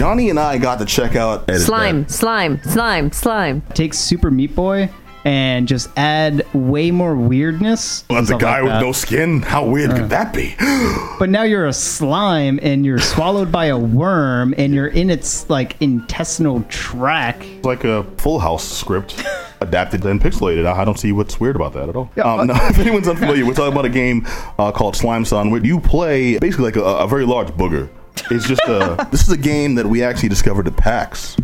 Jonny 0.00 0.30
and 0.30 0.40
I 0.40 0.56
got 0.56 0.78
to 0.78 0.86
check 0.86 1.14
out 1.14 1.46
edit 1.50 1.60
Slime, 1.60 2.04
that. 2.04 2.10
slime, 2.10 2.62
slime, 2.62 3.12
slime. 3.12 3.60
Take 3.74 3.92
Super 3.92 4.30
Meat 4.30 4.54
Boy 4.54 4.88
and 5.26 5.68
just 5.68 5.90
add 5.94 6.46
way 6.54 6.90
more 6.90 7.14
weirdness. 7.14 8.04
But 8.08 8.16
and 8.16 8.26
the 8.26 8.38
guy 8.38 8.60
like 8.60 8.72
with 8.72 8.80
no 8.80 8.92
skin, 8.92 9.42
how 9.42 9.66
weird 9.66 9.90
could 9.90 10.08
that 10.08 10.32
be? 10.32 10.56
But 11.18 11.28
now 11.28 11.42
you're 11.42 11.66
a 11.66 11.72
slime 11.74 12.58
and 12.62 12.86
you're 12.86 12.98
swallowed 12.98 13.52
by 13.52 13.66
a 13.66 13.76
worm 13.76 14.54
and 14.56 14.72
you're 14.72 14.86
in 14.88 15.10
its 15.10 15.50
like 15.50 15.76
intestinal 15.82 16.62
tract. 16.70 17.44
It's 17.44 17.66
like 17.66 17.84
a 17.84 18.04
Full 18.16 18.38
House 18.38 18.66
script 18.66 19.22
adapted 19.60 20.02
and 20.06 20.18
pixelated. 20.18 20.64
I 20.64 20.80
I 20.80 20.84
don't 20.86 20.98
see 20.98 21.12
what's 21.12 21.38
weird 21.38 21.56
about 21.56 21.74
that 21.74 21.90
at 21.90 21.96
all. 21.96 22.10
Yeah, 22.16 22.22
um, 22.22 22.46
no, 22.46 22.54
if 22.58 22.78
anyone's 22.78 23.06
unfamiliar, 23.06 23.44
we're 23.44 23.52
talking 23.52 23.74
about 23.74 23.84
a 23.84 23.90
game 23.90 24.26
uh, 24.58 24.72
called 24.72 24.96
Slime-San, 24.96 25.50
where 25.50 25.62
you 25.62 25.78
play 25.78 26.38
basically 26.38 26.64
like 26.64 26.76
a, 26.76 26.82
a 26.82 27.06
very 27.06 27.26
large 27.26 27.48
booger. 27.48 27.90
It's 28.30 28.46
just 28.46 28.62
a. 28.66 29.06
this 29.10 29.22
is 29.22 29.30
a 29.32 29.36
game 29.36 29.74
that 29.76 29.86
we 29.86 30.02
actually 30.02 30.28
discovered 30.28 30.66
at 30.66 30.76
PAX. 30.76 31.36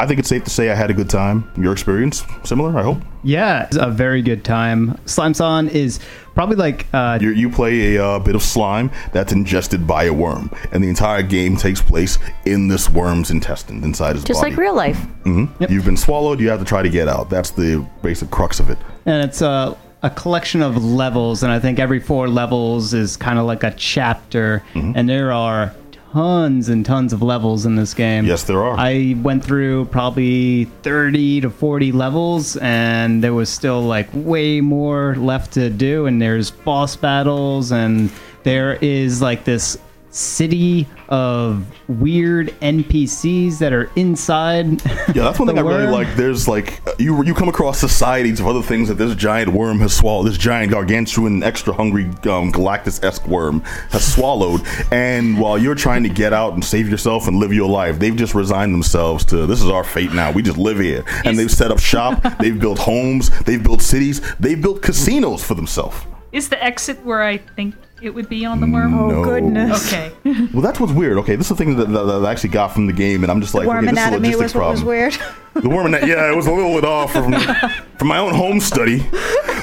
I 0.00 0.06
think 0.06 0.18
it's 0.18 0.28
safe 0.28 0.42
to 0.44 0.50
say 0.50 0.68
I 0.70 0.74
had 0.74 0.90
a 0.90 0.94
good 0.94 1.08
time. 1.08 1.48
Your 1.56 1.72
experience 1.72 2.24
similar? 2.42 2.76
I 2.76 2.82
hope. 2.82 2.98
Yeah, 3.22 3.64
it's 3.66 3.76
a 3.76 3.86
very 3.88 4.20
good 4.20 4.44
time. 4.44 4.98
Slime-San 5.06 5.68
is 5.68 6.00
probably 6.34 6.56
like 6.56 6.86
uh, 6.92 7.18
You, 7.20 7.30
you 7.30 7.48
play 7.48 7.94
a 7.94 8.04
uh, 8.04 8.18
bit 8.18 8.34
of 8.34 8.42
slime 8.42 8.90
that's 9.12 9.32
ingested 9.32 9.86
by 9.86 10.04
a 10.04 10.12
worm, 10.12 10.50
and 10.72 10.82
the 10.82 10.88
entire 10.88 11.22
game 11.22 11.56
takes 11.56 11.80
place 11.80 12.18
in 12.46 12.66
this 12.66 12.90
worm's 12.90 13.30
intestine 13.30 13.84
inside 13.84 14.16
his 14.16 14.24
Just 14.24 14.40
body. 14.40 14.50
Just 14.50 14.58
like 14.58 14.64
real 14.64 14.74
life. 14.74 14.98
You've 15.70 15.84
been 15.84 15.96
swallowed. 15.96 16.40
You 16.40 16.48
have 16.50 16.58
to 16.58 16.64
try 16.66 16.82
to 16.82 16.90
get 16.90 17.06
out. 17.06 17.30
That's 17.30 17.50
the 17.50 17.86
basic 18.02 18.30
crux 18.30 18.58
of 18.58 18.70
it. 18.70 18.78
and 19.06 19.24
it's 19.24 19.40
a 19.40 19.76
a 20.04 20.10
collection 20.10 20.62
of 20.62 20.84
levels, 20.84 21.44
and 21.44 21.52
I 21.52 21.60
think 21.60 21.78
every 21.78 22.00
four 22.00 22.26
levels 22.28 22.92
is 22.92 23.16
kind 23.16 23.38
of 23.38 23.46
like 23.46 23.62
a 23.62 23.70
chapter, 23.76 24.64
Mm-hmm. 24.74 24.92
and 24.96 25.08
there 25.08 25.30
are 25.30 25.72
tons 26.12 26.68
and 26.68 26.84
tons 26.84 27.12
of 27.12 27.22
levels 27.22 27.64
in 27.64 27.76
this 27.76 27.94
game. 27.94 28.26
Yes, 28.26 28.44
there 28.44 28.62
are. 28.62 28.76
I 28.78 29.16
went 29.22 29.44
through 29.44 29.86
probably 29.86 30.66
30 30.82 31.42
to 31.42 31.50
40 31.50 31.92
levels, 31.92 32.56
and 32.58 33.24
there 33.24 33.32
was 33.34 33.48
still 33.48 33.82
like 33.82 34.08
way 34.12 34.60
more 34.60 35.16
left 35.16 35.54
to 35.54 35.70
do, 35.70 36.06
and 36.06 36.20
there's 36.20 36.50
boss 36.50 36.96
battles, 36.96 37.72
and 37.72 38.10
there 38.42 38.74
is 38.82 39.22
like 39.22 39.44
this 39.44 39.78
city 40.12 40.86
of 41.08 41.66
weird 41.88 42.48
NPCs 42.60 43.58
that 43.58 43.72
are 43.72 43.90
inside. 43.96 44.84
Yeah, 44.84 45.24
that's 45.24 45.38
one 45.38 45.46
the 45.46 45.54
thing 45.54 45.58
I 45.58 45.68
really 45.68 45.90
like. 45.90 46.14
There's 46.16 46.46
like 46.46 46.80
you 46.98 47.24
you 47.24 47.34
come 47.34 47.48
across 47.48 47.78
societies 47.78 48.38
of 48.38 48.46
other 48.46 48.62
things 48.62 48.88
that 48.88 48.94
this 48.94 49.14
giant 49.16 49.52
worm 49.52 49.80
has 49.80 49.96
swallowed. 49.96 50.26
This 50.26 50.38
giant 50.38 50.70
gargantuan, 50.70 51.42
extra 51.42 51.72
hungry 51.72 52.04
um, 52.04 52.52
Galactus-esque 52.52 53.26
worm 53.26 53.60
has 53.90 54.14
swallowed. 54.14 54.60
And 54.92 55.38
while 55.40 55.58
you're 55.58 55.74
trying 55.74 56.02
to 56.04 56.08
get 56.08 56.32
out 56.32 56.52
and 56.52 56.64
save 56.64 56.88
yourself 56.88 57.26
and 57.26 57.38
live 57.38 57.52
your 57.52 57.68
life, 57.68 57.98
they've 57.98 58.16
just 58.16 58.34
resigned 58.34 58.74
themselves 58.74 59.24
to 59.26 59.46
this 59.46 59.62
is 59.62 59.70
our 59.70 59.84
fate 59.84 60.12
now. 60.12 60.30
We 60.30 60.42
just 60.42 60.58
live 60.58 60.78
here, 60.78 61.04
and 61.24 61.38
they've 61.38 61.50
set 61.50 61.70
up 61.70 61.78
shop. 61.78 62.22
they've 62.38 62.58
built 62.58 62.78
homes. 62.78 63.30
They've 63.40 63.62
built 63.62 63.82
cities. 63.82 64.20
They've 64.38 64.60
built 64.60 64.82
casinos 64.82 65.42
for 65.42 65.54
themselves. 65.54 65.96
Is 66.32 66.48
the 66.48 66.62
exit 66.62 67.02
where 67.04 67.22
I 67.22 67.36
think 67.38 67.74
it 68.02 68.10
would 68.14 68.28
be 68.28 68.44
on 68.44 68.60
the 68.60 68.66
worm? 68.66 68.94
Oh 68.98 69.08
No. 69.08 69.24
goodness. 69.24 69.92
Okay. 69.92 70.12
Well, 70.52 70.60
that's 70.62 70.78
what's 70.80 70.92
weird. 70.92 71.16
Okay, 71.18 71.36
this 71.36 71.50
is 71.50 71.56
the 71.56 71.64
thing 71.64 71.76
that, 71.76 71.86
that, 71.88 72.04
that 72.04 72.24
I 72.24 72.30
actually 72.30 72.50
got 72.50 72.68
from 72.68 72.86
the 72.86 72.92
game, 72.92 73.22
and 73.24 73.30
I'm 73.30 73.40
just 73.40 73.54
like, 73.54 73.66
Worm 73.66 73.78
okay, 73.86 73.94
this 73.94 73.98
is 73.98 73.98
a 73.98 74.08
anatomy 74.08 74.28
logistics 74.34 74.42
was 74.42 74.54
what 74.54 74.60
problem. 74.60 74.74
was 74.76 74.84
weird. 74.84 75.18
The 75.54 75.68
worm 75.68 75.84
in 75.84 75.92
that, 75.92 76.06
yeah, 76.06 76.32
it 76.32 76.34
was 76.34 76.46
a 76.46 76.50
little 76.52 76.72
bit 76.72 76.84
off 76.86 77.12
from 77.12 77.32
from 77.98 78.08
my 78.08 78.16
own 78.16 78.32
home 78.34 78.58
study. 78.58 79.04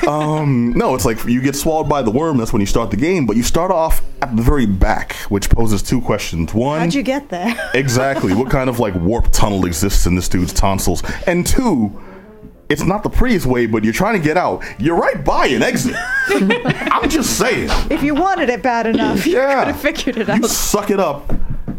Um, 0.07 0.71
no, 0.75 0.93
it's 0.93 1.03
like 1.03 1.23
you 1.25 1.41
get 1.41 1.55
swallowed 1.55 1.89
by 1.89 2.03
the 2.03 2.11
worm. 2.11 2.37
That's 2.37 2.53
when 2.53 2.59
you 2.59 2.67
start 2.67 2.91
the 2.91 2.97
game, 2.97 3.25
but 3.25 3.35
you 3.35 3.41
start 3.41 3.71
off 3.71 4.01
at 4.21 4.35
the 4.35 4.43
very 4.43 4.67
back, 4.67 5.13
which 5.29 5.49
poses 5.49 5.81
two 5.81 5.99
questions. 5.99 6.53
One, 6.53 6.79
How'd 6.81 6.93
you 6.93 7.01
get 7.01 7.29
there? 7.29 7.55
exactly 7.73 8.35
what 8.35 8.51
kind 8.51 8.69
of 8.69 8.79
like 8.79 8.93
warp 8.95 9.31
tunnel 9.31 9.65
exists 9.65 10.05
in 10.05 10.13
this 10.15 10.29
dude's 10.29 10.53
tonsils, 10.53 11.01
and 11.25 11.45
two. 11.45 11.99
It's 12.69 12.83
not 12.83 13.01
the 13.03 13.09
prettiest 13.09 13.47
way, 13.47 13.65
but 13.65 13.83
you're 13.83 13.93
trying 13.93 14.19
to 14.19 14.23
get 14.23 14.37
out. 14.37 14.63
You're 14.79 14.95
right 14.95 15.23
by 15.25 15.47
an 15.47 15.63
exit. 15.63 15.95
I'm 16.29 17.09
just 17.09 17.37
saying. 17.37 17.69
If 17.89 18.03
you 18.03 18.13
wanted 18.13 18.49
it 18.49 18.61
bad 18.61 18.85
enough, 18.85 19.25
you 19.25 19.33
Yeah. 19.37 19.63
could 19.65 19.73
have 19.73 19.81
figured 19.81 20.17
it 20.17 20.29
out. 20.29 20.37
You 20.37 20.47
suck 20.47 20.91
it 20.91 20.99
up, 20.99 21.33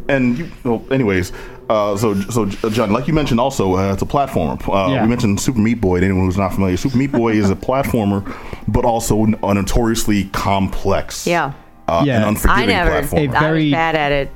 and 0.09 0.37
you. 0.39 0.51
Well, 0.65 0.85
anyways, 0.91 1.33
uh, 1.69 1.97
so 1.97 2.21
so 2.23 2.43
uh, 2.65 2.71
John, 2.71 2.93
like 2.93 3.07
you 3.07 3.15
mentioned, 3.15 3.39
also 3.39 3.77
uh, 3.77 3.93
it's 3.93 4.03
a 4.03 4.07
platformer. 4.07 4.59
Uh, 4.69 4.93
Yeah. 4.93 5.03
We 5.03 5.09
mentioned 5.09 5.41
Super 5.41 5.61
Meat 5.61 5.81
Boy. 5.81 6.01
To 6.01 6.07
anyone 6.07 6.25
who's 6.27 6.37
not 6.37 6.53
familiar, 6.55 6.77
Super 6.77 6.97
Meat 6.97 7.13
Boy 7.13 7.35
is 7.35 7.51
a 7.51 7.55
platformer, 7.57 8.25
but 8.67 8.85
also 8.85 9.23
n- 9.25 9.37
a 9.45 9.55
notoriously 9.55 10.25
complex, 10.33 11.25
Yeah. 11.25 11.53
uh, 11.87 12.03
Yeah. 12.05 12.27
and 12.27 12.37
I 12.49 12.67
never. 12.67 12.91
platformer. 13.03 13.33
A 13.33 13.37
I 13.37 13.41
very- 13.41 13.65
was 13.67 13.73
bad 13.73 13.95
at 13.95 14.11
it. 14.13 14.31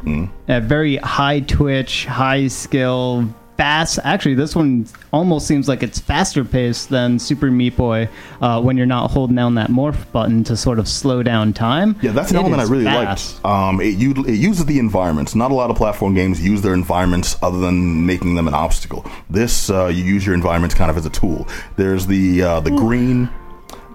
a 0.46 0.60
very 0.60 0.96
high 0.98 1.40
twitch, 1.40 2.06
high 2.06 2.46
skill, 2.46 3.26
fast. 3.56 3.98
Actually, 4.04 4.34
this 4.34 4.54
one 4.56 4.86
almost 5.12 5.46
seems 5.46 5.68
like 5.68 5.82
it's 5.82 5.98
faster 6.00 6.44
paced 6.44 6.88
than 6.88 7.18
Super 7.18 7.50
Meat 7.50 7.76
Boy 7.76 8.08
uh, 8.40 8.60
when 8.60 8.76
you're 8.76 8.86
not 8.86 9.10
holding 9.10 9.36
down 9.36 9.54
that 9.54 9.70
morph 9.70 10.10
button 10.12 10.42
to 10.44 10.56
sort 10.56 10.78
of 10.78 10.88
slow 10.88 11.22
down 11.22 11.52
time. 11.52 11.96
Yeah, 12.02 12.12
that's 12.12 12.30
an 12.30 12.36
It 12.36 12.40
element 12.40 12.62
I 12.62 12.64
really 12.66 12.84
fast. 12.84 13.42
liked. 13.44 13.46
Um, 13.46 13.80
it, 13.80 13.96
u- 13.98 14.24
it 14.26 14.34
uses 14.34 14.64
the 14.66 14.78
environments. 14.78 15.34
Not 15.34 15.50
a 15.50 15.54
lot 15.54 15.70
of 15.70 15.76
platform 15.76 16.14
games 16.14 16.44
use 16.44 16.62
their 16.62 16.74
environments 16.74 17.36
other 17.42 17.58
than 17.58 18.04
making 18.06 18.34
them 18.34 18.48
an 18.48 18.54
obstacle. 18.54 19.04
This, 19.30 19.70
uh, 19.70 19.86
you 19.86 20.02
use 20.04 20.24
your 20.26 20.34
environments 20.34 20.74
kind 20.74 20.90
of 20.90 20.96
as 20.96 21.06
a 21.06 21.10
tool. 21.10 21.46
There's 21.76 22.06
the 22.06 22.42
uh, 22.42 22.60
the 22.60 22.70
green, 22.70 23.28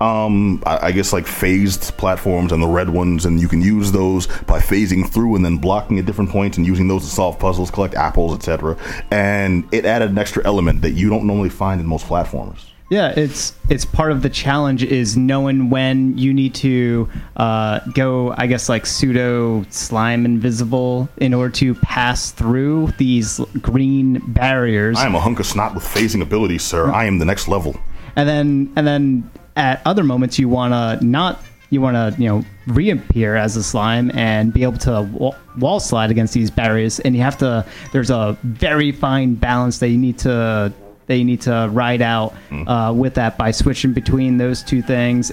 um, 0.01 0.63
I, 0.65 0.87
I 0.87 0.91
guess 0.91 1.13
like 1.13 1.27
phased 1.27 1.97
platforms 1.97 2.51
and 2.51 2.61
the 2.61 2.67
red 2.67 2.89
ones, 2.89 3.25
and 3.25 3.39
you 3.39 3.47
can 3.47 3.61
use 3.61 3.91
those 3.91 4.27
by 4.43 4.59
phasing 4.59 5.07
through 5.09 5.35
and 5.35 5.43
then 5.43 5.57
blocking 5.57 5.99
at 5.99 6.05
different 6.05 6.29
points 6.29 6.57
and 6.57 6.65
using 6.65 6.87
those 6.87 7.03
to 7.03 7.09
solve 7.09 7.39
puzzles, 7.39 7.71
collect 7.71 7.95
apples, 7.95 8.35
etc. 8.35 8.77
And 9.11 9.67
it 9.73 9.85
added 9.85 10.11
an 10.11 10.17
extra 10.17 10.45
element 10.45 10.81
that 10.81 10.91
you 10.91 11.09
don't 11.09 11.25
normally 11.25 11.49
find 11.49 11.81
in 11.81 11.87
most 11.87 12.05
platformers. 12.05 12.65
Yeah, 12.89 13.13
it's 13.15 13.53
it's 13.69 13.85
part 13.85 14.11
of 14.11 14.23
the 14.23 14.29
challenge 14.29 14.81
is 14.81 15.15
knowing 15.15 15.69
when 15.69 16.17
you 16.17 16.33
need 16.33 16.55
to 16.55 17.07
uh, 17.37 17.81
go. 17.93 18.33
I 18.35 18.47
guess 18.47 18.67
like 18.67 18.87
pseudo 18.87 19.63
slime 19.69 20.25
invisible 20.25 21.07
in 21.17 21.35
order 21.35 21.51
to 21.57 21.75
pass 21.75 22.31
through 22.31 22.87
these 22.97 23.39
green 23.61 24.19
barriers. 24.33 24.97
I 24.97 25.05
am 25.05 25.13
a 25.13 25.19
hunk 25.19 25.39
of 25.39 25.45
snot 25.45 25.75
with 25.75 25.83
phasing 25.83 26.23
abilities, 26.23 26.63
sir. 26.63 26.91
I 26.91 27.05
am 27.05 27.19
the 27.19 27.25
next 27.25 27.47
level. 27.47 27.79
And 28.15 28.27
then 28.27 28.71
and 28.75 28.85
then 28.87 29.29
at 29.55 29.81
other 29.85 30.03
moments 30.03 30.39
you 30.39 30.47
want 30.49 30.73
to 30.73 31.05
not 31.05 31.41
you 31.69 31.81
want 31.81 31.95
to 31.95 32.21
you 32.21 32.27
know 32.27 32.43
reappear 32.67 33.35
as 33.35 33.55
a 33.55 33.63
slime 33.63 34.09
and 34.15 34.53
be 34.53 34.63
able 34.63 34.77
to 34.79 35.01
wa- 35.13 35.35
wall 35.57 35.79
slide 35.79 36.09
against 36.11 36.33
these 36.33 36.49
barriers. 36.49 36.99
And 36.99 37.15
you 37.15 37.21
have 37.21 37.37
to 37.39 37.65
there's 37.91 38.09
a 38.09 38.37
very 38.43 38.91
fine 38.91 39.35
balance 39.35 39.79
that 39.79 39.89
you 39.89 39.97
need 39.97 40.17
to 40.19 40.73
that 41.07 41.15
you 41.17 41.25
need 41.25 41.41
to 41.41 41.69
ride 41.71 42.01
out 42.01 42.33
uh, 42.67 42.93
with 42.95 43.15
that 43.15 43.37
by 43.37 43.51
switching 43.51 43.93
between 43.93 44.37
those 44.37 44.61
two 44.63 44.81
things. 44.81 45.31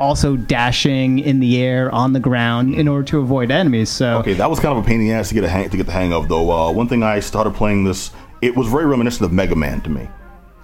Also 0.00 0.36
dashing 0.36 1.20
in 1.20 1.38
the 1.40 1.62
air 1.62 1.94
on 1.94 2.12
the 2.12 2.20
ground 2.20 2.74
in 2.74 2.88
order 2.88 3.04
to 3.04 3.20
avoid 3.20 3.50
enemies 3.52 3.88
so 3.88 4.18
Okay, 4.18 4.32
that 4.34 4.50
was 4.50 4.58
kind 4.58 4.76
of 4.76 4.84
a 4.84 4.86
pain 4.86 5.00
in 5.00 5.06
the 5.06 5.12
ass 5.12 5.28
to 5.28 5.34
get 5.34 5.44
a 5.44 5.48
hang 5.48 5.70
to 5.70 5.76
get 5.76 5.86
the 5.86 5.92
hang 5.92 6.12
of, 6.12 6.28
though. 6.28 6.50
Uh, 6.50 6.72
one 6.72 6.88
thing 6.88 7.02
I 7.04 7.20
started 7.20 7.54
playing 7.54 7.84
this, 7.84 8.10
it 8.42 8.56
was 8.56 8.66
very 8.68 8.86
reminiscent 8.86 9.24
of 9.24 9.32
Mega 9.32 9.54
Man 9.54 9.80
to 9.82 9.90
me, 9.90 10.08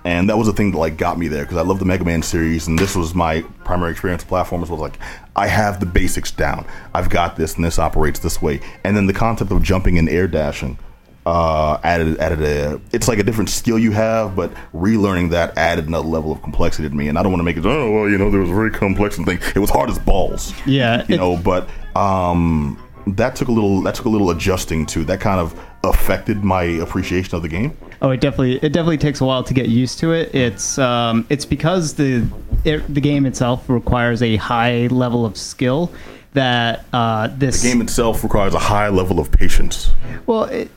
and 0.04 0.28
that 0.28 0.36
was 0.38 0.46
the 0.46 0.52
thing 0.52 0.70
that 0.72 0.78
like 0.78 0.96
got 0.96 1.18
me 1.18 1.28
there 1.28 1.42
because 1.44 1.56
I 1.56 1.62
love 1.62 1.78
the 1.78 1.84
Mega 1.84 2.04
Man 2.04 2.22
series, 2.22 2.66
and 2.66 2.78
this 2.78 2.96
was 2.96 3.14
my 3.14 3.42
primary 3.64 3.92
experience 3.92 4.22
with 4.22 4.30
platformers. 4.30 4.68
Was 4.68 4.80
like, 4.80 4.98
I 5.36 5.46
have 5.46 5.80
the 5.80 5.86
basics 5.86 6.30
down. 6.30 6.66
I've 6.94 7.10
got 7.10 7.36
this, 7.36 7.56
and 7.56 7.64
this 7.64 7.78
operates 7.78 8.20
this 8.20 8.40
way. 8.40 8.60
And 8.84 8.96
then 8.96 9.06
the 9.06 9.12
concept 9.12 9.50
of 9.52 9.62
jumping 9.62 9.98
and 9.98 10.08
air 10.08 10.26
dashing 10.26 10.78
uh, 11.26 11.78
added 11.84 12.18
added 12.18 12.42
a. 12.42 12.80
It's 12.92 13.08
like 13.08 13.18
a 13.18 13.22
different 13.22 13.50
skill 13.50 13.78
you 13.78 13.92
have, 13.92 14.34
but 14.34 14.52
relearning 14.74 15.30
that 15.30 15.56
added 15.58 15.86
another 15.86 16.08
level 16.08 16.32
of 16.32 16.42
complexity 16.42 16.88
to 16.88 16.94
me. 16.94 17.08
And 17.08 17.18
I 17.18 17.22
don't 17.22 17.32
want 17.32 17.40
to 17.40 17.44
make 17.44 17.56
it. 17.56 17.66
Oh 17.66 17.90
well, 17.90 18.08
you 18.08 18.18
know, 18.18 18.30
there 18.30 18.40
was 18.40 18.50
a 18.50 18.54
very 18.54 18.70
complex 18.70 19.18
and 19.18 19.26
thing. 19.26 19.38
It 19.54 19.58
was 19.58 19.70
hard 19.70 19.90
as 19.90 19.98
balls 19.98 20.54
yeah 20.66 21.04
you 21.08 21.16
know 21.16 21.36
but 21.36 21.68
um 21.96 22.78
that 23.16 23.36
took 23.36 23.48
a 23.48 23.52
little 23.52 23.82
that 23.82 23.94
took 23.94 24.06
a 24.06 24.08
little 24.08 24.30
adjusting 24.30 24.86
to 24.86 25.04
that 25.04 25.20
kind 25.20 25.40
of 25.40 25.58
affected 25.84 26.44
my 26.44 26.62
appreciation 26.62 27.34
of 27.36 27.42
the 27.42 27.48
game 27.48 27.76
Oh, 28.02 28.10
it 28.10 28.20
definitely 28.20 28.56
it 28.56 28.72
definitely 28.72 28.96
takes 28.98 29.20
a 29.20 29.26
while 29.26 29.44
to 29.44 29.52
get 29.52 29.68
used 29.68 29.98
to 29.98 30.12
it. 30.12 30.34
It's 30.34 30.78
um, 30.78 31.26
it's 31.28 31.44
because 31.44 31.94
the 31.94 32.26
it, 32.64 32.78
the 32.94 33.00
game 33.00 33.26
itself 33.26 33.68
requires 33.68 34.22
a 34.22 34.36
high 34.36 34.86
level 34.86 35.26
of 35.26 35.36
skill 35.36 35.92
that 36.32 36.86
uh, 36.94 37.28
this 37.36 37.60
the 37.62 37.68
game 37.68 37.82
itself 37.82 38.22
requires 38.22 38.54
a 38.54 38.58
high 38.58 38.88
level 38.88 39.18
of 39.20 39.30
patience 39.32 39.90
well 40.26 40.44
it, 40.44 40.70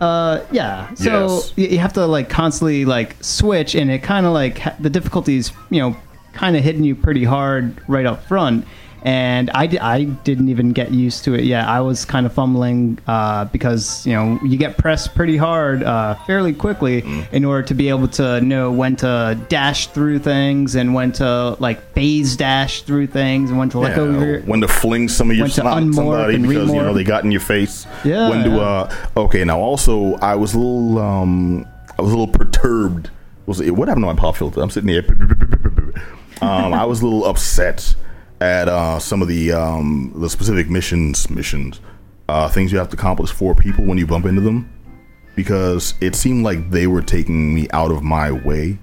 uh 0.00 0.44
yeah 0.52 0.92
so 0.94 1.26
Yes. 1.26 1.52
you 1.56 1.78
have 1.78 1.92
to 1.94 2.06
like 2.06 2.28
constantly 2.28 2.84
like 2.84 3.16
switch 3.22 3.74
and 3.74 3.90
it 3.90 4.02
kind 4.02 4.26
of 4.26 4.32
like 4.32 4.60
the 4.80 4.90
difficulties 4.90 5.52
you 5.70 5.80
know 5.80 5.96
kind 6.34 6.56
of 6.56 6.62
hitting 6.64 6.84
you 6.84 6.94
pretty 6.96 7.24
hard 7.24 7.80
right 7.88 8.04
up 8.06 8.24
front 8.26 8.66
and 9.04 9.50
I, 9.50 9.66
di- 9.66 9.78
I 9.78 10.04
didn't 10.04 10.48
even 10.48 10.72
get 10.72 10.90
used 10.90 11.24
to 11.24 11.34
it 11.34 11.44
yet. 11.44 11.68
I 11.68 11.80
was 11.82 12.04
kind 12.06 12.24
of 12.24 12.32
fumbling 12.32 12.98
uh, 13.06 13.44
because 13.46 14.06
you 14.06 14.14
know 14.14 14.38
you 14.42 14.56
get 14.56 14.78
pressed 14.78 15.14
pretty 15.14 15.36
hard 15.36 15.82
uh, 15.82 16.14
fairly 16.26 16.52
quickly 16.54 17.02
Mm. 17.02 17.32
in 17.32 17.44
order 17.44 17.62
to 17.66 17.74
be 17.74 17.88
able 17.90 18.08
to 18.08 18.40
know 18.40 18.70
when 18.72 18.96
to 18.96 19.38
dash 19.48 19.88
through 19.88 20.20
things 20.20 20.74
and 20.74 20.94
when 20.94 21.12
to 21.12 21.56
like 21.60 21.92
phase 21.92 22.36
dash 22.36 22.82
through 22.82 23.08
things 23.08 23.50
and 23.50 23.58
when 23.58 23.68
to 23.70 23.78
let 23.78 23.94
go 23.96 24.04
of 24.06 24.20
your. 24.22 24.40
when 24.42 24.60
to 24.60 24.68
fling 24.68 25.08
some 25.08 25.30
of 25.30 25.36
your 25.36 25.44
when 25.44 25.50
to 25.50 25.60
snot 25.60 25.76
at 25.78 25.82
unmorph 25.82 25.94
somebody 25.94 26.34
and 26.36 26.48
because 26.48 26.68
you 26.70 26.76
know 26.76 26.92
remorph. 26.92 26.94
they 26.94 27.04
got 27.04 27.24
in 27.24 27.30
your 27.30 27.40
face. 27.40 27.86
Yeah, 28.04 28.30
When 28.30 28.44
to 28.44 28.50
yeah. 28.50 28.56
uh 28.60 28.96
okay 29.18 29.44
now 29.44 29.58
also 29.60 30.14
I 30.16 30.34
was 30.34 30.54
a 30.54 30.58
little 30.58 30.98
um 30.98 31.66
I 31.98 32.02
was 32.02 32.10
a 32.12 32.16
little 32.16 32.32
perturbed. 32.32 33.10
Was 33.46 33.60
it, 33.60 33.70
what 33.72 33.88
happened 33.88 34.04
to 34.04 34.06
my 34.14 34.18
pop 34.18 34.36
filter? 34.36 34.62
I'm 34.62 34.70
sitting 34.70 34.88
here. 34.88 35.04
Um, 36.42 36.74
I 36.74 36.84
was 36.84 37.00
a 37.00 37.04
little 37.04 37.24
upset 37.24 37.94
at 38.44 38.68
uh, 38.68 38.98
some 38.98 39.22
of 39.22 39.28
the 39.28 39.52
um, 39.52 40.12
the 40.16 40.28
specific 40.28 40.68
missions 40.68 41.30
missions 41.30 41.80
uh, 42.28 42.48
things 42.48 42.70
you 42.70 42.78
have 42.78 42.90
to 42.90 42.96
accomplish 42.96 43.30
for 43.30 43.54
people 43.54 43.84
when 43.84 43.98
you 43.98 44.06
bump 44.06 44.26
into 44.26 44.40
them. 44.40 44.70
Because 45.34 45.94
it 46.00 46.14
seemed 46.14 46.44
like 46.44 46.70
they 46.70 46.86
were 46.86 47.02
taking 47.02 47.54
me 47.54 47.66
out 47.72 47.90
of 47.90 48.02
my 48.02 48.30
way 48.30 48.78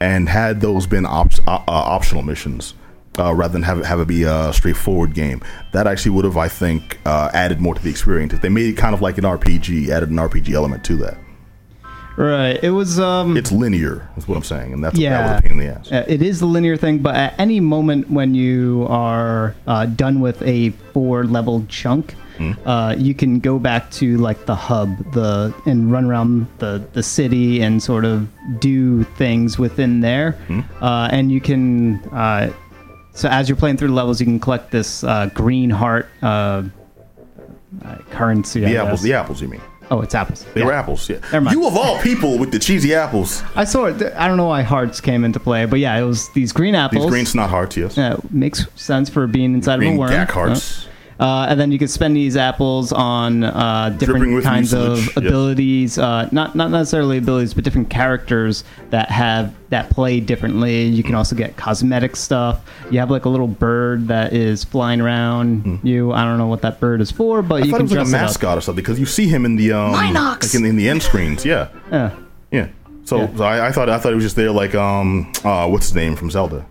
and 0.00 0.28
had 0.28 0.60
those 0.60 0.86
been 0.86 1.04
op- 1.04 1.32
uh, 1.48 1.56
uh, 1.56 1.62
optional 1.66 2.22
missions 2.22 2.74
uh, 3.18 3.34
rather 3.34 3.52
than 3.52 3.62
have 3.62 3.78
it, 3.78 3.86
have 3.86 3.98
it 3.98 4.06
be 4.06 4.22
a 4.22 4.52
straightforward 4.52 5.14
game 5.14 5.42
that 5.72 5.86
actually 5.86 6.10
would 6.10 6.24
have 6.24 6.36
i 6.36 6.46
think 6.46 6.98
uh, 7.06 7.30
added 7.32 7.60
more 7.60 7.74
to 7.74 7.82
the 7.82 7.90
experience. 7.90 8.32
If 8.34 8.42
they 8.42 8.50
made 8.50 8.68
it 8.68 8.76
kind 8.76 8.94
of 8.94 9.00
like 9.00 9.18
an 9.18 9.24
rpg 9.24 9.88
added 9.88 10.10
an 10.10 10.16
rpg 10.16 10.52
element 10.52 10.84
to 10.84 10.96
that 10.98 11.18
Right. 12.16 12.58
It 12.62 12.70
was. 12.70 12.98
Um, 12.98 13.36
it's 13.36 13.52
linear 13.52 14.08
is 14.16 14.26
what 14.26 14.36
i'm 14.36 14.42
saying 14.42 14.72
and 14.72 14.82
that's 14.82 14.98
yeah, 14.98 15.10
that 15.10 15.30
was 15.32 15.38
a 15.38 15.42
pain 15.42 15.52
in 15.52 15.58
the 15.58 15.66
ass 15.78 15.92
Uh, 15.92 16.04
It 16.08 16.22
is 16.22 16.40
the 16.40 16.46
linear 16.46 16.76
thing, 16.76 16.98
but 17.00 17.14
at 17.14 17.34
any 17.38 17.60
moment 17.60 18.10
when 18.10 18.34
you 18.34 18.86
are 18.88 19.54
uh, 19.66 19.84
done 19.86 20.20
with 20.20 20.40
a 20.42 20.70
four 20.92 21.24
level 21.24 21.64
chunk, 21.68 22.14
Hmm. 22.38 22.52
uh, 22.66 22.94
you 22.98 23.14
can 23.14 23.38
go 23.40 23.58
back 23.58 23.90
to 23.92 24.18
like 24.18 24.44
the 24.44 24.54
hub, 24.54 24.90
the 25.12 25.54
and 25.64 25.90
run 25.90 26.04
around 26.04 26.46
the 26.58 26.82
the 26.92 27.02
city 27.02 27.62
and 27.62 27.82
sort 27.82 28.04
of 28.04 28.28
do 28.60 29.04
things 29.16 29.58
within 29.58 30.00
there, 30.00 30.32
Hmm. 30.48 30.60
uh, 30.82 31.08
and 31.12 31.32
you 31.32 31.40
can. 31.40 31.96
Uh, 32.12 32.50
so 33.12 33.28
as 33.30 33.48
you're 33.48 33.56
playing 33.56 33.78
through 33.78 33.88
the 33.88 33.94
levels, 33.94 34.20
you 34.20 34.26
can 34.26 34.38
collect 34.38 34.70
this 34.70 35.02
uh, 35.02 35.30
green 35.32 35.70
heart 35.70 36.08
uh, 36.22 36.62
uh, 37.84 37.96
currency. 38.10 38.64
I 38.66 38.68
the 38.68 38.76
apples 38.78 39.00
guess. 39.00 39.02
the 39.04 39.12
apples 39.14 39.40
you 39.42 39.48
mean 39.48 39.60
Oh, 39.90 40.00
it's 40.00 40.14
apples. 40.14 40.44
they 40.54 40.60
Yeah. 40.60 40.66
were 40.66 40.72
apples 40.72 41.08
yeah 41.08 41.18
Never 41.32 41.42
mind. 41.42 41.56
you 41.56 41.66
of 41.66 41.76
all 41.76 41.98
people 42.00 42.38
with 42.38 42.50
the 42.50 42.58
cheesy 42.58 42.94
apples 42.94 43.42
I 43.54 43.64
saw 43.64 43.84
it. 43.86 44.02
I 44.16 44.26
don't 44.26 44.36
know 44.36 44.46
why 44.46 44.62
hearts 44.62 45.00
came 45.00 45.24
into 45.24 45.38
play, 45.40 45.64
but 45.66 45.78
yeah, 45.78 45.96
it 45.96 46.02
was 46.04 46.28
these 46.30 46.52
green 46.52 46.74
apples. 46.74 47.04
these 47.04 47.10
green 47.10 47.26
snot 47.26 47.50
hearts 47.50 47.76
yes 47.76 47.96
Yeah, 47.96 48.16
makes 48.30 48.66
sense 48.74 49.08
for 49.08 49.26
being 49.26 49.54
inside 49.54 49.78
green 49.78 49.92
of 49.92 49.96
a 49.96 50.00
worm. 50.00 50.10
gack 50.10 50.30
hearts 50.30 50.85
oh. 50.85 50.85
Uh, 51.18 51.46
and 51.48 51.58
then 51.58 51.72
you 51.72 51.78
can 51.78 51.88
spend 51.88 52.14
these 52.14 52.36
apples 52.36 52.92
on 52.92 53.42
uh, 53.42 53.88
different 53.98 54.42
kinds 54.44 54.74
mucilage, 54.74 54.98
of 54.98 55.06
yes. 55.06 55.16
abilities. 55.16 55.98
Uh, 55.98 56.28
not 56.32 56.54
not 56.54 56.70
necessarily 56.70 57.18
abilities, 57.18 57.54
but 57.54 57.64
different 57.64 57.88
characters 57.88 58.64
that 58.90 59.10
have 59.10 59.54
that 59.70 59.88
play 59.90 60.20
differently. 60.20 60.84
You 60.84 61.02
can 61.02 61.14
also 61.14 61.34
get 61.34 61.56
cosmetic 61.56 62.16
stuff. 62.16 62.60
You 62.90 62.98
have 62.98 63.10
like 63.10 63.24
a 63.24 63.28
little 63.30 63.48
bird 63.48 64.08
that 64.08 64.32
is 64.34 64.62
flying 64.62 65.00
around 65.00 65.80
you. 65.82 66.12
I 66.12 66.24
don't 66.24 66.36
know 66.38 66.48
what 66.48 66.62
that 66.62 66.80
bird 66.80 67.00
is 67.00 67.10
for, 67.10 67.40
but. 67.42 67.62
I 67.62 67.64
you 67.66 67.70
thought 67.70 67.78
can 67.78 67.80
it 67.80 67.82
was 67.84 67.92
like 67.92 68.00
a 68.06 68.10
dress 68.10 68.14
up. 68.14 68.20
mascot 68.26 68.58
or 68.58 68.60
something 68.60 68.82
because 68.82 69.00
you 69.00 69.06
see 69.06 69.26
him 69.26 69.44
in 69.44 69.56
the 69.56 69.72
um, 69.72 69.92
like 69.92 70.54
in, 70.54 70.64
in 70.66 70.76
the 70.76 70.88
end 70.88 71.02
screens. 71.02 71.44
Yeah, 71.44 71.68
Yeah. 71.90 72.14
yeah. 72.50 72.68
So, 73.04 73.18
Yeah. 73.20 73.36
so 73.36 73.44
I, 73.44 73.68
I 73.68 73.72
thought 73.72 73.88
I 73.88 73.98
thought 73.98 74.12
it 74.12 74.16
was 74.16 74.24
just 74.24 74.36
there 74.36 74.50
like 74.50 74.74
um 74.74 75.32
uh 75.44 75.66
what's 75.68 75.86
his 75.86 75.94
name 75.94 76.14
from 76.16 76.30
Zelda. 76.30 76.66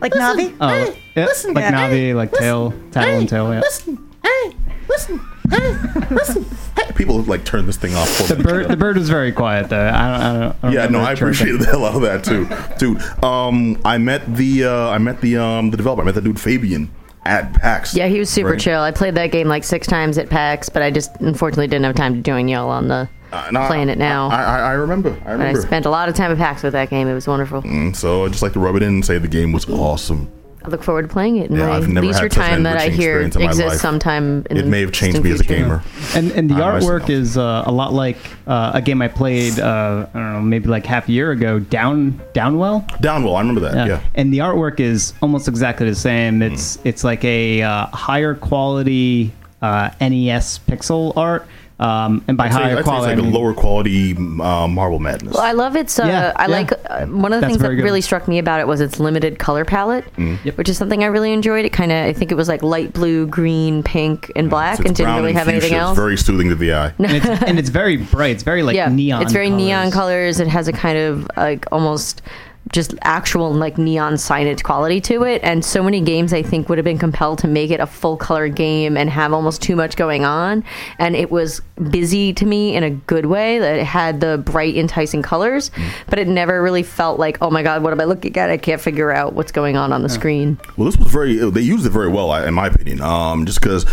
Like 0.00 0.12
Navi? 0.14 0.56
Oh, 0.60 0.96
Hey, 1.14 1.20
yeah, 1.22 1.26
listen, 1.26 1.54
like 1.54 1.64
guy. 1.70 1.90
Navi, 1.90 2.14
like 2.14 2.32
tail, 2.32 2.72
Tatl 2.90 3.18
and 3.18 3.28
Tael. 3.28 3.52
Yeah. 3.52 3.60
Listen, 3.60 4.10
hey, 4.22 4.56
listen, 4.88 5.20
hey, 5.50 5.76
listen. 6.10 6.46
People 6.94 7.22
like 7.22 7.44
turn 7.44 7.66
this 7.66 7.76
thing 7.76 7.94
off. 7.94 8.08
For 8.08 8.22
The 8.34 8.36
me. 8.36 8.42
bird, 8.44 8.68
the 8.68 8.76
bird 8.76 8.96
was 8.96 9.08
very 9.10 9.32
quiet 9.32 9.68
though. 9.68 9.88
I 9.88 9.90
don't, 9.90 10.00
I 10.00 10.32
don't, 10.32 10.42
I 10.42 10.52
don't 10.62 10.72
Yeah, 10.72 10.86
no, 10.86 11.00
I 11.00 11.12
it 11.12 11.16
chirping. 11.16 11.34
appreciated 11.34 11.60
the 11.60 11.66
hell 11.66 11.84
out 11.84 11.96
of 11.96 12.02
that 12.02 12.24
too, 12.24 12.48
dude. 12.78 13.00
Um, 13.24 13.80
I 13.84 13.98
met 13.98 14.34
the 14.36 14.64
uh, 14.64 14.88
I 14.90 14.98
met 14.98 15.20
the 15.20 15.36
um 15.38 15.70
the 15.70 15.76
developer. 15.76 16.02
I 16.02 16.04
met 16.04 16.14
the 16.14 16.20
dude 16.22 16.40
Fabian 16.40 16.90
at 17.24 17.54
PAX. 17.54 17.94
Yeah, 17.94 18.08
he 18.08 18.18
was 18.18 18.28
super 18.30 18.50
Right. 18.50 18.60
chill. 18.60 18.80
I 18.80 18.90
played 18.90 19.14
that 19.14 19.28
game 19.32 19.48
like 19.48 19.64
six 19.64 19.86
times 19.86 20.18
at 20.18 20.28
PAX, 20.28 20.68
but 20.68 20.82
I 20.82 20.90
just 20.90 21.10
unfortunately 21.20 21.66
didn't 21.68 21.84
have 21.84 21.94
time 21.94 22.14
to 22.14 22.20
join 22.20 22.48
y'all 22.48 22.68
on 22.70 22.88
the 22.88 23.08
Uh, 23.32 23.48
no, 23.52 23.60
I- 23.62 23.66
playing 23.68 23.88
it 23.90 23.98
now. 23.98 24.28
I, 24.28 24.42
I, 24.42 24.58
I 24.58 24.72
remember. 24.72 25.10
I 25.24 25.36
but 25.36 25.46
I 25.46 25.54
spent 25.54 25.86
a 25.86 25.90
lot 25.90 26.08
of 26.08 26.14
time 26.14 26.30
at 26.32 26.38
PAX 26.38 26.62
with 26.62 26.72
that 26.72 26.90
game. 26.90 27.06
It 27.08 27.14
was 27.14 27.26
wonderful. 27.26 27.62
Mm, 27.62 27.94
so 27.96 28.24
I 28.24 28.28
just 28.28 28.42
like 28.42 28.52
to 28.54 28.60
rub 28.60 28.76
it 28.76 28.82
in 28.82 28.88
and 28.88 29.04
say 29.04 29.18
the 29.18 29.28
game 29.28 29.52
was 29.52 29.68
awesome. 29.70 30.30
I 30.64 30.68
look 30.68 30.82
forward 30.82 31.02
to 31.02 31.08
playing 31.08 31.36
it 31.36 31.50
in 31.50 31.56
Yeah, 31.56 31.66
my 31.66 31.76
I've 31.76 31.88
never 31.88 32.06
leisure 32.06 32.20
had 32.22 32.30
time 32.32 32.62
that 32.62 32.76
I 32.76 32.84
enriching 32.84 33.00
hear 33.00 33.10
experience 33.20 33.36
in 33.36 33.42
my 33.42 33.48
exists 33.48 33.70
life. 33.72 33.80
sometime. 33.80 34.46
In 34.50 34.56
It 34.58 34.66
may 34.66 34.80
have 34.82 34.92
changed 34.92 35.22
distant 35.22 35.24
me 35.24 35.30
as 35.32 35.40
a 35.40 35.44
gamer. 35.44 35.82
And 36.14 36.30
and 36.32 36.48
the 36.50 36.54
I 36.56 36.60
artwork 36.80 37.00
don't. 37.00 37.10
is 37.10 37.36
uh, 37.36 37.64
a 37.66 37.72
lot 37.72 37.92
like 37.92 38.16
uh, 38.46 38.72
a 38.74 38.80
game 38.82 39.02
I 39.02 39.08
played. 39.08 39.58
Uh, 39.58 40.06
I 40.12 40.18
don't 40.18 40.32
know, 40.34 40.40
maybe 40.40 40.68
like 40.68 40.86
half 40.86 41.08
a 41.08 41.12
year 41.12 41.32
ago. 41.32 41.58
Down 41.58 42.20
Downwell. 42.32 42.88
Downwell, 43.00 43.34
I 43.36 43.40
remember 43.40 43.60
that. 43.62 43.86
Yeah. 43.88 44.00
And 44.14 44.32
the 44.32 44.38
artwork 44.38 44.78
is 44.80 45.14
almost 45.20 45.48
exactly 45.48 45.88
the 45.88 45.94
same. 45.96 46.42
It's 46.42 46.78
it's 46.84 47.02
like 47.04 47.24
a 47.24 47.62
uh, 47.62 47.86
higher 47.86 48.34
quality 48.34 49.32
uh, 49.62 49.90
NES 50.00 50.60
pixel 50.68 51.16
art. 51.16 51.46
Um, 51.80 52.22
and 52.28 52.36
by 52.36 52.44
I'd 52.46 52.52
higher 52.52 52.76
say 52.76 52.82
quality, 52.82 53.12
it's 53.12 53.16
like 53.16 53.18
I 53.18 53.20
a 53.20 53.22
mean- 53.24 53.32
lower 53.32 53.54
quality 53.54 54.12
uh, 54.16 54.68
Marble 54.68 55.00
Madness. 55.00 55.34
Well, 55.34 55.42
I 55.42 55.52
love 55.52 55.74
its. 55.74 55.98
Uh, 55.98 56.04
Yeah, 56.04 56.32
I 56.36 56.42
yeah. 56.44 56.46
like 56.48 56.72
uh, 56.72 57.06
one 57.06 57.32
of 57.32 57.38
the 57.38 57.40
That's 57.40 57.52
things 57.54 57.62
that 57.62 57.70
good. 57.74 57.82
really 57.82 58.00
struck 58.00 58.28
me 58.28 58.38
about 58.38 58.60
it 58.60 58.68
was 58.68 58.80
its 58.80 59.00
limited 59.00 59.38
color 59.40 59.64
palette, 59.64 60.04
Mm. 60.16 60.44
Yep. 60.44 60.58
which 60.58 60.68
is 60.68 60.78
something 60.78 61.02
I 61.02 61.06
really 61.08 61.32
enjoyed. 61.32 61.64
It 61.64 61.72
kind 61.72 61.90
of, 61.90 62.04
I 62.04 62.12
think 62.12 62.30
it 62.30 62.36
was 62.36 62.48
like 62.48 62.62
light 62.62 62.92
blue, 62.92 63.26
green, 63.26 63.82
pink, 63.82 64.30
and 64.36 64.48
black, 64.48 64.78
It's 64.78 64.86
and 64.88 64.96
didn't 64.96 65.16
really 65.16 65.30
and 65.30 65.38
have 65.38 65.48
anything 65.48 65.70
fuchsia. 65.70 65.76
It's 65.76 65.88
else. 65.88 65.96
very 65.96 66.16
soothing 66.16 66.48
to 66.50 66.54
the 66.54 66.72
eye. 66.74 66.92
and, 66.98 67.10
it's, 67.10 67.26
and 67.26 67.58
it's 67.58 67.70
very 67.70 67.96
bright. 67.96 68.30
It's 68.32 68.42
very 68.44 68.62
like 68.62 68.76
yeah, 68.76 68.88
neon. 68.88 69.22
It's 69.22 69.32
very 69.32 69.50
neon 69.50 69.90
colors. 69.90 70.36
colors. 70.36 70.40
It 70.40 70.48
has 70.48 70.68
a 70.68 70.72
kind 70.72 70.98
of 70.98 71.28
like 71.36 71.66
almost 71.72 72.22
just 72.70 72.94
actual 73.02 73.52
like 73.52 73.76
neon 73.76 74.14
signage 74.14 74.62
quality 74.62 75.00
to 75.00 75.24
it. 75.24 75.42
And 75.42 75.64
so 75.64 75.82
many 75.82 76.00
games 76.00 76.32
I 76.32 76.42
think 76.42 76.68
would 76.68 76.78
have 76.78 76.84
been 76.84 76.98
compelled 76.98 77.38
to 77.40 77.48
make 77.48 77.70
it 77.70 77.80
a 77.80 77.86
full 77.86 78.16
color 78.16 78.48
game 78.48 78.96
and 78.96 79.10
have 79.10 79.32
almost 79.32 79.60
too 79.60 79.74
much 79.76 79.96
going 79.96 80.24
on. 80.24 80.62
And 80.98 81.16
it 81.16 81.30
was 81.30 81.60
busy 81.90 82.32
to 82.34 82.46
me 82.46 82.74
in 82.76 82.82
a 82.84 82.90
good 82.90 83.26
way 83.26 83.58
that 83.58 83.78
it 83.78 83.84
had 83.84 84.20
the 84.20 84.38
bright, 84.38 84.76
enticing 84.76 85.22
colors, 85.22 85.70
Mm. 85.70 85.90
but 86.08 86.18
it 86.18 86.28
never 86.28 86.62
really 86.62 86.82
felt 86.84 87.18
like, 87.18 87.36
oh 87.42 87.50
my 87.50 87.62
God, 87.62 87.82
what 87.82 87.92
am 87.92 88.00
I 88.00 88.04
looking 88.04 88.36
at? 88.36 88.48
I 88.48 88.56
can't 88.56 88.80
figure 88.80 89.10
out 89.12 89.32
what's 89.34 89.52
going 89.52 89.76
on 89.76 89.92
on 89.92 90.02
the 90.02 90.08
screen. 90.08 90.58
Well, 90.76 90.86
this 90.86 90.96
was 90.96 91.08
very. 91.08 91.34
They 91.50 91.60
used 91.60 91.84
it 91.84 91.90
very 91.90 92.08
well, 92.08 92.32
in 92.34 92.54
my 92.54 92.68
opinion. 92.68 93.00
Um, 93.00 93.44
just 93.44 93.60
because 93.60 93.84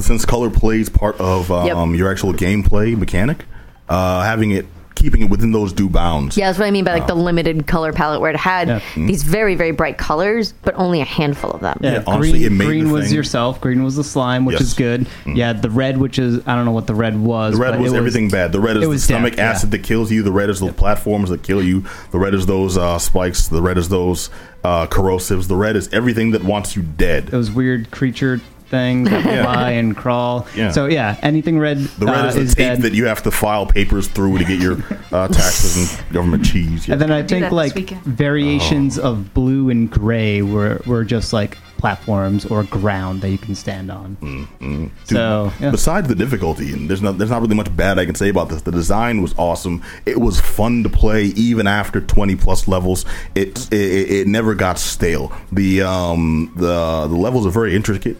since 0.00 0.24
color 0.24 0.50
plays 0.50 0.88
part 0.88 1.18
of 1.20 1.50
um, 1.50 1.66
Yep. 1.92 1.98
your 1.98 2.10
actual 2.10 2.32
gameplay 2.32 2.96
mechanic, 2.96 3.44
uh, 3.88 4.22
having 4.22 4.50
it 4.50 4.66
keeping 5.06 5.22
it 5.22 5.30
within 5.30 5.52
those 5.52 5.72
due 5.72 5.88
bounds. 5.88 6.36
Yeah, 6.36 6.46
that's 6.48 6.58
what 6.58 6.66
I 6.66 6.72
mean 6.72 6.84
by 6.84 6.92
like 6.94 7.06
the 7.06 7.14
limited 7.14 7.64
color 7.68 7.92
palette 7.92 8.20
where 8.20 8.30
it 8.32 8.36
had 8.36 8.66
Yeah. 8.66 8.80
these 8.96 9.22
very, 9.22 9.54
very 9.54 9.70
bright 9.70 9.96
colors, 9.98 10.52
but 10.62 10.74
only 10.74 11.00
a 11.00 11.04
handful 11.04 11.52
of 11.52 11.60
them. 11.60 11.78
Yeah, 11.80 11.92
Yeah, 11.92 12.02
honestly, 12.08 12.32
green, 12.40 12.44
it 12.46 12.50
made 12.52 12.64
green 12.66 12.84
the 12.88 12.92
was 12.92 13.06
thing- 13.06 13.14
yourself. 13.14 13.60
Green 13.60 13.84
was 13.84 13.94
the 13.94 14.02
slime, 14.02 14.44
which 14.44 14.54
Yes. 14.54 14.62
is 14.62 14.74
good. 14.74 15.06
Yeah, 15.24 15.52
the 15.52 15.70
red, 15.70 15.98
which 15.98 16.18
is 16.18 16.40
I 16.44 16.56
don't 16.56 16.64
know 16.64 16.72
what 16.72 16.88
the 16.88 16.94
red 16.96 17.16
was. 17.20 17.54
The 17.54 17.60
red 17.60 17.70
but 17.74 17.80
was 17.80 17.92
it 17.92 17.96
everything 17.96 18.28
bad. 18.30 18.50
The 18.50 18.58
red 18.58 18.76
is 18.78 18.82
it 18.82 18.86
the 18.86 18.88
was 18.90 19.04
stomach 19.04 19.34
death, 19.36 19.38
yeah. 19.38 19.50
acid 19.50 19.70
that 19.70 19.84
kills 19.84 20.10
you. 20.10 20.24
The 20.24 20.32
red 20.32 20.50
is 20.50 20.58
those 20.58 20.72
platforms 20.72 21.30
that 21.30 21.44
kill 21.44 21.62
you. 21.62 21.84
The 22.10 22.18
red 22.18 22.34
is 22.34 22.46
those 22.46 22.76
uh, 22.76 22.98
spikes. 22.98 23.46
The 23.46 23.62
red 23.62 23.78
is 23.78 23.88
those 23.88 24.28
uh, 24.64 24.86
corrosives. 24.88 25.46
The 25.46 25.54
red 25.54 25.76
is 25.76 25.88
everything 25.92 26.32
that 26.32 26.42
wants 26.42 26.74
you 26.74 26.82
dead. 26.82 27.28
Those 27.28 27.52
weird 27.52 27.92
creature 27.92 28.40
things 28.68 29.08
that 29.10 29.24
Yeah. 29.26 29.42
fly 29.44 29.70
and 29.72 29.96
crawl. 29.96 30.46
Yeah. 30.56 30.70
So 30.70 30.86
yeah, 30.86 31.18
anything 31.22 31.58
red. 31.58 31.78
The 31.78 32.06
red 32.06 32.24
uh, 32.24 32.28
is 32.28 32.34
the 32.34 32.44
tape 32.46 32.56
dead. 32.56 32.82
that 32.82 32.92
you 32.94 33.06
have 33.06 33.22
to 33.24 33.30
file 33.30 33.66
papers 33.66 34.08
through 34.08 34.38
to 34.38 34.44
get 34.44 34.60
your 34.60 34.74
uh, 35.12 35.28
taxes 35.40 35.98
and 36.00 36.12
government 36.12 36.44
cheese. 36.44 36.86
Yeah. 36.86 36.92
And 36.94 37.02
then 37.02 37.12
I 37.12 37.22
do 37.22 37.40
think 37.40 37.52
like 37.52 37.76
variations 38.04 38.98
Oh. 38.98 39.10
of 39.12 39.34
blue 39.34 39.70
and 39.70 39.90
gray 39.90 40.42
were 40.42 40.80
were 40.86 41.04
just 41.04 41.32
like 41.32 41.58
platforms 41.78 42.46
or 42.46 42.62
ground 42.64 43.20
that 43.20 43.28
you 43.28 43.36
can 43.38 43.54
stand 43.54 43.90
on. 43.90 44.16
Dude, 44.60 44.90
So 45.04 45.52
yeah. 45.60 45.70
besides 45.70 46.08
the 46.08 46.14
difficulty, 46.14 46.72
and 46.72 46.88
there's 46.88 47.02
not 47.02 47.18
there's 47.18 47.30
not 47.30 47.42
really 47.42 47.54
much 47.54 47.74
bad 47.76 47.98
I 47.98 48.06
can 48.06 48.14
say 48.14 48.28
about 48.30 48.48
this. 48.48 48.62
The 48.62 48.72
design 48.72 49.20
was 49.22 49.34
awesome. 49.38 49.82
It 50.06 50.18
was 50.20 50.40
fun 50.40 50.82
to 50.84 50.88
play 50.88 51.24
even 51.36 51.66
after 51.66 52.00
20 52.00 52.34
plus 52.36 52.66
levels. 52.66 53.04
It 53.34 53.70
it, 53.72 54.10
it 54.10 54.26
never 54.26 54.54
got 54.54 54.78
stale. 54.78 55.32
The 55.52 55.82
um 55.82 56.52
the 56.56 57.06
the 57.08 57.16
levels 57.16 57.46
are 57.46 57.50
very 57.50 57.76
intricate, 57.76 58.16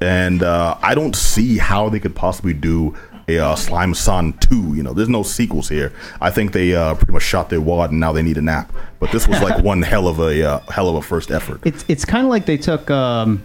and 0.00 0.42
uh, 0.42 0.76
I 0.82 0.94
don't 0.94 1.14
see 1.16 1.58
how 1.58 1.88
they 1.88 2.00
could 2.00 2.14
possibly 2.14 2.54
do. 2.54 2.94
A 3.30 3.38
uh, 3.38 3.56
Slime-San 3.56 4.32
2, 4.38 4.72
you 4.74 4.82
know, 4.82 4.94
there's 4.94 5.10
no 5.10 5.22
sequels 5.22 5.68
here. 5.68 5.92
I 6.18 6.30
think 6.30 6.52
they 6.52 6.74
uh, 6.74 6.94
pretty 6.94 7.12
much 7.12 7.24
shot 7.24 7.50
their 7.50 7.60
wad 7.60 7.90
and 7.90 8.00
now 8.00 8.10
they 8.10 8.22
need 8.22 8.38
a 8.38 8.40
nap. 8.40 8.72
But 9.00 9.12
this 9.12 9.28
was 9.28 9.42
like 9.42 9.62
one 9.72 9.82
hell 9.82 10.08
of 10.08 10.18
a 10.18 10.42
uh, 10.42 10.58
hell 10.70 10.88
of 10.88 10.94
a 10.94 11.02
first 11.02 11.30
effort. 11.30 11.60
It's 11.66 11.84
it's 11.88 12.06
kind 12.06 12.24
of 12.24 12.30
like 12.30 12.46
they 12.46 12.56
took 12.56 12.90
um, 12.90 13.44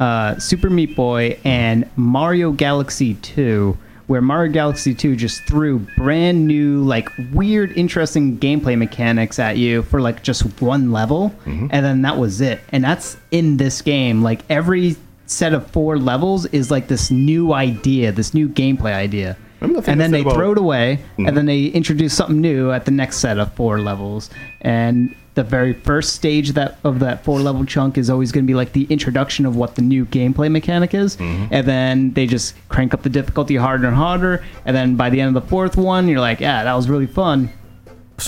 uh, 0.00 0.36
Super 0.40 0.68
Meat 0.70 0.96
Boy 0.96 1.38
and 1.44 1.88
Mario 1.94 2.50
Galaxy 2.50 3.14
2, 3.14 3.78
where 4.08 4.20
Mario 4.20 4.50
Galaxy 4.52 4.92
2 4.92 5.14
just 5.14 5.44
threw 5.44 5.78
brand 5.96 6.44
new, 6.48 6.82
like 6.82 7.08
weird, 7.32 7.70
interesting 7.78 8.36
gameplay 8.38 8.76
mechanics 8.76 9.38
at 9.38 9.56
you 9.56 9.82
for 9.82 10.00
like 10.00 10.24
just 10.24 10.42
one 10.60 10.90
level, 10.90 11.30
Mm-hmm. 11.44 11.68
and 11.70 11.86
then 11.86 12.02
that 12.02 12.18
was 12.18 12.40
it. 12.40 12.58
And 12.70 12.82
that's 12.82 13.16
in 13.30 13.56
this 13.56 13.82
game. 13.82 14.24
Like 14.24 14.40
every 14.50 14.96
set 15.26 15.52
of 15.52 15.66
four 15.70 15.98
levels 15.98 16.46
is 16.46 16.70
like 16.70 16.88
this 16.88 17.10
new 17.10 17.52
idea, 17.52 18.12
this 18.12 18.32
new 18.34 18.48
gameplay 18.48 18.94
idea. 18.94 19.36
The 19.60 19.82
And 19.90 20.00
then 20.00 20.10
they 20.12 20.20
about- 20.20 20.34
throw 20.34 20.52
it 20.52 20.58
away, 20.58 21.00
Mhm. 21.18 21.28
and 21.28 21.36
then 21.36 21.46
they 21.46 21.64
introduce 21.64 22.12
something 22.14 22.40
new 22.40 22.70
at 22.70 22.84
the 22.84 22.90
next 22.90 23.16
set 23.18 23.38
of 23.38 23.52
four 23.54 23.80
levels. 23.80 24.30
And 24.60 25.14
the 25.34 25.42
very 25.42 25.72
first 25.72 26.14
stage 26.14 26.52
that 26.52 26.78
of 26.84 26.98
that 27.00 27.24
four 27.24 27.40
level 27.40 27.64
chunk 27.64 27.98
is 27.98 28.08
always 28.08 28.32
going 28.32 28.44
to 28.44 28.46
be 28.46 28.54
like 28.54 28.72
the 28.72 28.86
introduction 28.88 29.44
of 29.44 29.56
what 29.56 29.74
the 29.74 29.82
new 29.82 30.04
gameplay 30.06 30.50
mechanic 30.50 30.94
is, 30.94 31.16
Mm-hmm. 31.16 31.44
and 31.50 31.66
then 31.66 32.12
they 32.14 32.26
just 32.26 32.54
crank 32.68 32.94
up 32.94 33.02
the 33.02 33.08
difficulty 33.10 33.56
harder 33.56 33.86
and 33.88 33.96
harder. 33.96 34.42
And 34.64 34.76
then 34.76 34.94
by 34.94 35.10
the 35.10 35.20
end 35.20 35.34
of 35.36 35.42
the 35.42 35.48
fourth 35.48 35.76
one, 35.76 36.06
you're 36.08 36.20
like, 36.20 36.40
yeah, 36.40 36.62
that 36.64 36.74
was 36.74 36.88
really 36.88 37.06
fun. 37.06 37.48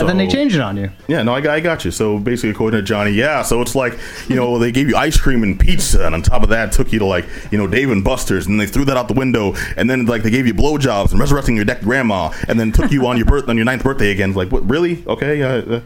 And 0.01 0.07
then 0.09 0.19
they 0.19 0.29
So- 0.29 0.35
change 0.37 0.55
it 0.55 0.61
on 0.61 0.77
you. 0.77 0.91
Yeah, 1.07 1.23
no, 1.23 1.35
I, 1.35 1.41
got- 1.41 1.55
I 1.55 1.61
got 1.61 1.85
you. 1.85 1.91
So 1.91 2.19
basically, 2.19 2.51
according 2.51 2.79
to 2.79 2.83
Jonny, 2.83 3.11
yeah. 3.13 3.43
So 3.43 3.63
it's 3.63 3.75
like 3.75 3.99
you 4.29 4.37
know 4.37 4.59
they 4.59 4.71
gave 4.71 4.89
you 4.89 4.97
ice 4.97 5.19
cream 5.19 5.43
and 5.43 5.59
pizza, 5.59 6.05
and 6.05 6.15
on 6.15 6.21
top 6.23 6.43
of 6.43 6.51
that, 6.51 6.73
took 6.73 6.93
you 6.93 6.99
to 6.99 7.07
like 7.07 7.25
you 7.51 7.57
know 7.57 7.67
Dave 7.67 7.91
and 7.91 8.05
Buster's, 8.05 8.47
and 8.47 8.61
they 8.61 8.67
threw 8.67 8.85
that 8.85 8.97
out 8.99 9.09
the 9.09 9.15
window, 9.15 9.55
and 9.79 9.89
then 9.89 10.05
like 10.05 10.23
they 10.23 10.31
gave 10.31 10.47
you 10.47 10.53
blowjobs 10.53 11.13
and 11.13 11.19
resurrecting 11.21 11.57
your 11.57 11.65
dead 11.65 11.81
grandma, 11.83 12.31
and 12.49 12.61
then 12.61 12.71
took 12.71 12.91
you 12.91 13.07
on 13.07 13.17
your 13.17 13.25
birth 13.27 13.49
on 13.49 13.57
your 13.57 13.65
ninth 13.65 13.83
birthday 13.83 14.11
again. 14.11 14.31
It's 14.31 14.37
like, 14.37 14.53
what? 14.53 14.69
Really? 14.69 15.03
Okay. 15.07 15.43
Uh, 15.43 15.49
uh, 15.77 15.81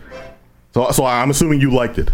so 0.74 0.90
so 0.90 1.04
I'm 1.04 1.30
assuming 1.30 1.60
you 1.60 1.70
liked 1.70 1.98
it. 1.98 2.10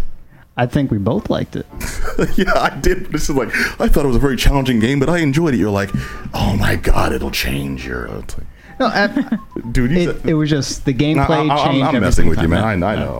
I 0.57 0.65
think 0.65 0.91
we 0.91 0.97
both 0.97 1.29
liked 1.29 1.55
it. 1.55 1.65
yeah, 2.37 2.51
I 2.53 2.77
did. 2.81 3.07
This 3.13 3.29
is 3.29 3.35
like 3.35 3.47
I 3.79 3.87
thought 3.87 4.03
it 4.03 4.09
was 4.09 4.17
a 4.17 4.19
very 4.19 4.35
challenging 4.35 4.79
game, 4.79 4.99
but 4.99 5.09
I 5.09 5.19
enjoyed 5.19 5.53
it. 5.53 5.57
You're 5.57 5.71
like, 5.71 5.89
oh 6.35 6.55
my 6.59 6.75
god, 6.75 7.13
it'll 7.13 7.31
change 7.31 7.87
your. 7.87 8.05
It's 8.19 8.37
like, 8.37 8.47
No, 8.79 8.85
I, 8.87 9.07
dude, 9.71 9.91
it, 9.91 10.05
said- 10.21 10.29
it 10.29 10.33
was 10.35 10.49
just 10.49 10.85
the 10.85 10.93
gameplay 10.93 11.49
I, 11.49 11.65
changed. 11.65 11.81
am 11.81 11.87
every 11.87 11.99
messing 11.99 12.27
with 12.29 12.41
you, 12.41 12.47
man. 12.47 12.63
I, 12.63 12.93
I 12.93 12.95
know. 12.95 13.17